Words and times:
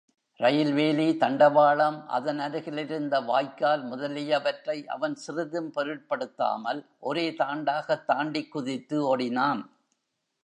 ரயில் 0.39 0.71
வேலி, 0.73 1.17
தண்டவாளம், 1.19 1.97
அதனருகிலிருந்த 2.07 3.25
வாய்க்கால் 3.25 3.83
முதலியவற்றை 3.83 4.77
அவன் 4.87 5.15
சிறிதும் 5.15 5.69
பொருட்படுத்தாமல் 5.71 6.81
ஒரே 6.99 7.33
தாண்டாக 7.33 7.97
தாண்டி 8.05 8.47
குதித்து 8.47 8.97
ஓடினான். 9.05 9.61